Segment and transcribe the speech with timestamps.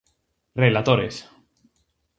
[0.63, 1.13] Relatores.